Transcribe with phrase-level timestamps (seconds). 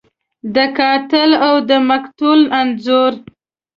[0.55, 3.13] د قاتل او د مقتول انځور